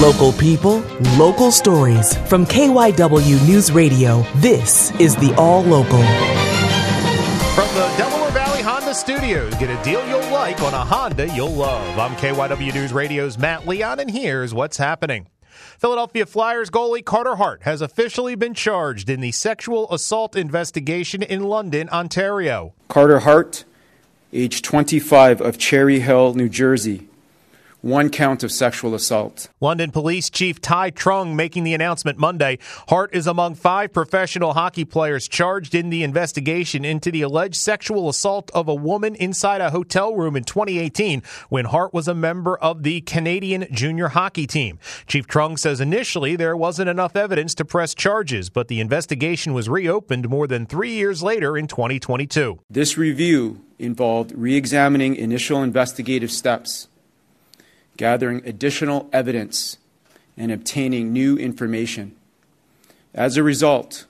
[0.00, 0.78] Local people,
[1.18, 2.16] local stories.
[2.26, 6.02] From KYW News Radio, this is the All Local.
[7.52, 11.52] From the Delaware Valley Honda Studios, get a deal you'll like on a Honda you'll
[11.52, 11.98] love.
[11.98, 15.28] I'm KYW News Radio's Matt Leon, and here's what's happening.
[15.78, 21.42] Philadelphia Flyers goalie Carter Hart has officially been charged in the sexual assault investigation in
[21.42, 22.72] London, Ontario.
[22.88, 23.66] Carter Hart,
[24.32, 27.09] age 25, of Cherry Hill, New Jersey
[27.82, 29.48] one count of sexual assault.
[29.60, 32.58] London Police Chief Thai Truong making the announcement Monday.
[32.88, 38.08] Hart is among five professional hockey players charged in the investigation into the alleged sexual
[38.08, 42.56] assault of a woman inside a hotel room in 2018 when Hart was a member
[42.58, 44.78] of the Canadian junior hockey team.
[45.06, 49.68] Chief Truong says initially there wasn't enough evidence to press charges, but the investigation was
[49.68, 52.60] reopened more than three years later in 2022.
[52.68, 56.88] This review involved re examining initial investigative steps
[58.00, 59.76] gathering additional evidence,
[60.34, 62.16] and obtaining new information.
[63.12, 64.06] As a result,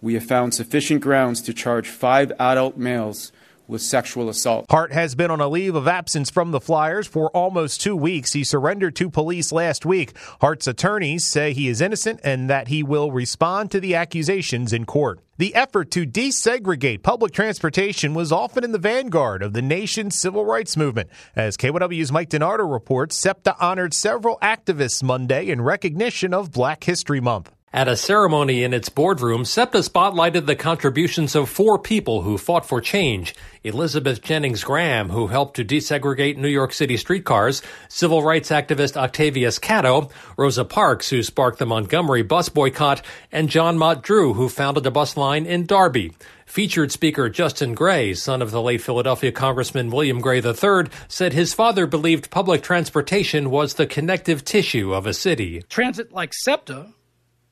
[0.00, 3.32] we have found sufficient grounds to charge five adult males
[3.66, 4.66] with sexual assault.
[4.70, 8.32] Hart has been on a leave of absence from the Flyers for almost two weeks.
[8.32, 10.16] He surrendered to police last week.
[10.40, 14.84] Hart's attorneys say he is innocent and that he will respond to the accusations in
[14.84, 15.20] court.
[15.36, 20.44] The effort to desegregate public transportation was often in the vanguard of the nation's civil
[20.44, 21.10] rights movement.
[21.34, 27.20] As KYW's Mike DiNardo reports, SEPTA honored several activists Monday in recognition of Black History
[27.20, 27.50] Month.
[27.74, 32.64] At a ceremony in its boardroom, SEPTA spotlighted the contributions of four people who fought
[32.64, 33.34] for change.
[33.64, 39.58] Elizabeth Jennings Graham, who helped to desegregate New York City streetcars, civil rights activist Octavius
[39.58, 43.02] Catto, Rosa Parks, who sparked the Montgomery bus boycott,
[43.32, 46.12] and John Mott Drew, who founded the bus line in Darby.
[46.46, 51.54] Featured speaker Justin Gray, son of the late Philadelphia Congressman William Gray III, said his
[51.54, 55.64] father believed public transportation was the connective tissue of a city.
[55.68, 56.94] Transit like SEPTA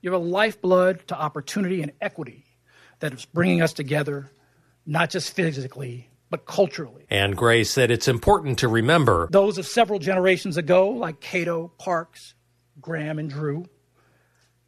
[0.03, 2.45] you have a lifeblood to opportunity and equity
[2.99, 4.31] that is bringing us together,
[4.85, 7.07] not just physically, but culturally.
[7.09, 12.35] And Gray said it's important to remember those of several generations ago, like Catto, Parks,
[12.81, 13.67] Graham, and Drew,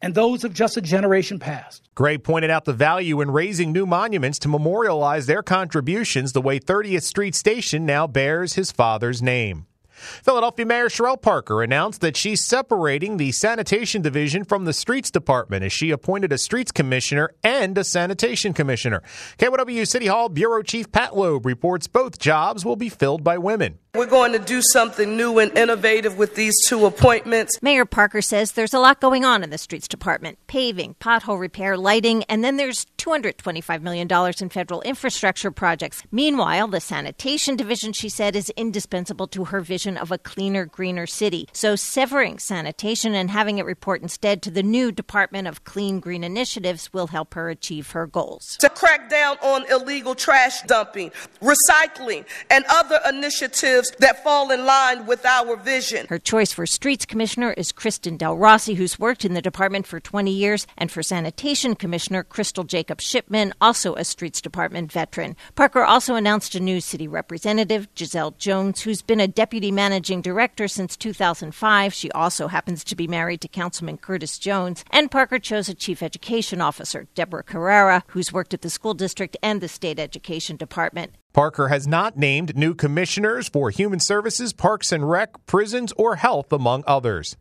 [0.01, 1.89] and those of just a generation past.
[1.95, 6.59] Gray pointed out the value in raising new monuments to memorialize their contributions the way
[6.59, 9.65] 30th Street Station now bears his father's name.
[9.95, 15.63] Philadelphia Mayor Cherelle Parker announced that she's separating the sanitation division from the streets department
[15.63, 19.01] as she appointed a streets commissioner and a sanitation commissioner.
[19.37, 23.79] KYW City Hall Bureau Chief Pat Loeb reports both jobs will be filled by women.
[23.95, 27.61] We're going to do something new and innovative with these two appointments.
[27.61, 31.77] Mayor Parker says there's a lot going on in the streets department paving, pothole repair,
[31.77, 34.07] lighting, and then there's $225 million
[34.41, 36.03] in federal infrastructure projects.
[36.11, 41.07] Meanwhile, the sanitation division, she said, is indispensable to her vision of a cleaner, greener
[41.07, 41.47] city.
[41.53, 46.23] So severing sanitation and having it report instead to the new Department of Clean Green
[46.23, 48.57] Initiatives will help her achieve her goals.
[48.59, 55.05] To crack down on illegal trash dumping, recycling, and other initiatives that fall in line
[55.05, 56.07] with our vision.
[56.07, 59.99] Her choice for Streets Commissioner is Kristen Del Rossi, who's worked in the department for
[59.99, 65.35] 20 years, and for Sanitation Commissioner, Crystal Jacob Shipman, also a Streets Department veteran.
[65.55, 70.67] Parker also announced a new city representative, Jazelle Jones, who's been a deputy managing director
[70.67, 71.93] since 2005.
[71.93, 74.83] She also happens to be married to Councilman Curtis Jones.
[74.91, 79.37] And Parker chose a chief education officer, Deborah Carrera, who's worked at the school district
[79.41, 81.13] and the state education department.
[81.35, 86.53] Parker has not named new commissioners for Human Services, Parks and Rec, Prisons, or Health,
[86.53, 87.35] among others.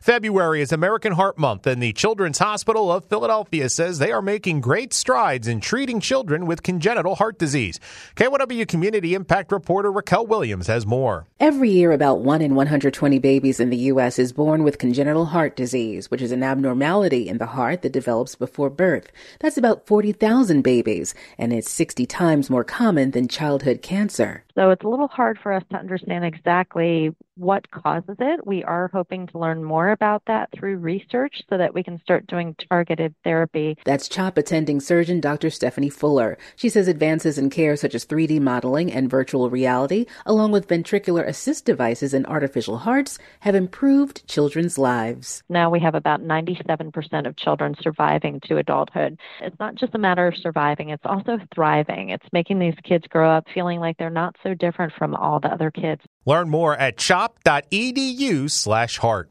[0.00, 4.60] February is American Heart Month, and the Children's Hospital of Philadelphia says they are making
[4.60, 7.80] great strides in treating children with congenital heart disease.
[8.16, 11.26] KYW Community Impact reporter Raquel Williams has more.
[11.38, 14.18] Every year, about 1 in 120 babies in the U.S.
[14.18, 18.34] is born with congenital heart disease, which is an abnormality in the heart that develops
[18.34, 19.10] before birth.
[19.40, 24.44] That's about 40,000 babies, and it's 60 times more common than childhood cancer.
[24.54, 28.46] So it's a little hard for us to understand exactly what causes it.
[28.46, 32.26] We are hoping to learn more about that through research so that we can start
[32.26, 33.78] doing targeted therapy.
[33.84, 35.48] That's CHOP attending surgeon Dr.
[35.48, 36.36] Stephanie Fuller.
[36.56, 41.24] She says advances in care such as 3D modeling and virtual reality, along with ventricular
[41.24, 45.44] assist devices and artificial hearts, have improved children's lives.
[45.48, 49.20] Now we have about 97% of children surviving to adulthood.
[49.40, 52.10] It's not just a matter of surviving, it's also thriving.
[52.10, 55.52] It's making these kids grow up feeling like they're not so different from all the
[55.52, 56.02] other kids.
[56.26, 59.30] Learn more at chop.edu slash heart.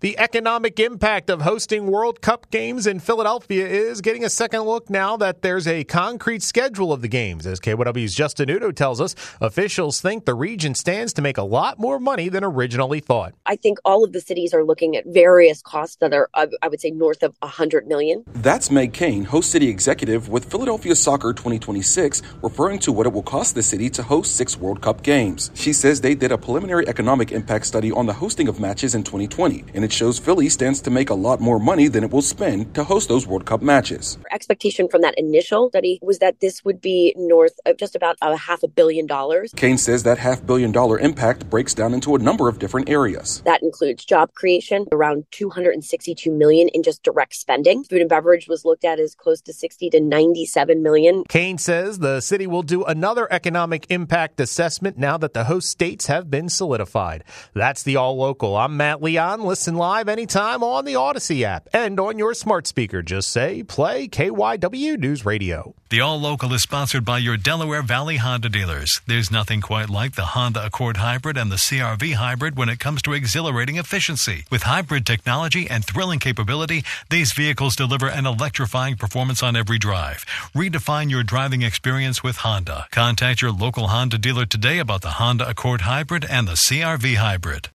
[0.00, 4.90] The economic impact of hosting World Cup games in Philadelphia is getting a second look
[4.90, 7.46] now that there's a concrete schedule of the games.
[7.46, 11.78] As KYW's Justin Udo tells us, officials think the region stands to make a lot
[11.78, 13.34] more money than originally thought.
[13.46, 16.80] I think all of the cities are looking at various costs that are, I would
[16.80, 18.24] say, north of 100 million.
[18.34, 23.22] That's Meg Kane, host city executive with Philadelphia Soccer 2026, referring to what it will
[23.22, 25.50] cost the city to host six World Cup games.
[25.54, 29.02] She says they did a preliminary economic impact study on the hosting of matches in
[29.02, 32.22] 2020, and it shows Philly stands to make a lot more money than it will
[32.22, 34.18] spend to host those World Cup matches.
[34.24, 38.16] Our expectation from that initial study was that this would be north of just about
[38.20, 39.52] a half a billion dollars.
[39.56, 43.42] Kane says that half billion dollar impact breaks down into a number of different areas.
[43.44, 47.84] That includes job creation, around 262 million in just direct spending.
[47.84, 51.24] Food and beverage was looked at as close to 60 to 97 million.
[51.28, 56.06] Kane says the city will do another economic impact assessment now that the host states
[56.06, 57.24] have been solidified.
[57.54, 58.56] That's the All Local.
[58.56, 59.44] I'm Matt Leon.
[59.48, 63.00] Listen live anytime on the Audacy app and on your smart speaker.
[63.00, 65.74] Just say play KYW News Radio.
[65.88, 69.00] The All Local is sponsored by your Delaware Valley Honda dealers.
[69.06, 73.00] There's nothing quite like the Honda Accord Hybrid and the CRV Hybrid when it comes
[73.00, 74.44] to exhilarating efficiency.
[74.50, 80.26] With hybrid technology and thrilling capability, these vehicles deliver an electrifying performance on every drive.
[80.54, 82.86] Redefine your driving experience with Honda.
[82.90, 87.70] Contact your local Honda dealer today about the Honda Accord Hybrid and the CRV Hybrid.